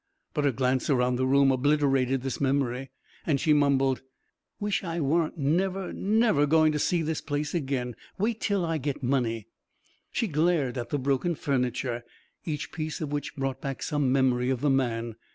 [0.33, 2.89] But a glance around the room obliterated this memory,
[3.23, 4.01] and she mumbled,
[4.59, 7.95] "Wish I warn't never, never going to see this place again!
[8.17, 9.45] Wait till I get money...."
[10.11, 12.03] She glared at the broken furniture,
[12.45, 15.17] each piece of which brought back some memory of the man.